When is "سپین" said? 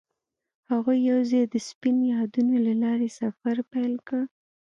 1.69-1.97